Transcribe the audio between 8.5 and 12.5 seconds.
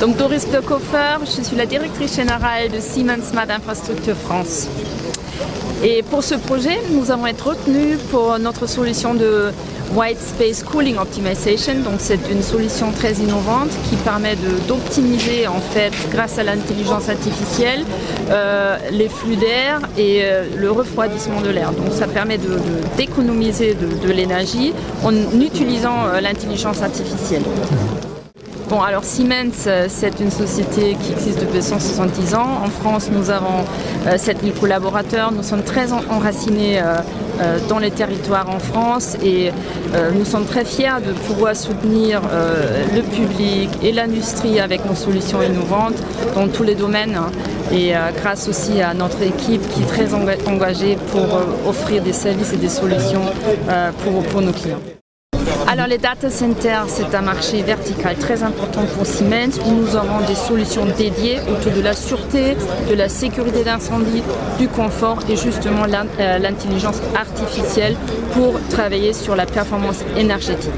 solution de White Space Cooling Optimization. Donc c'est une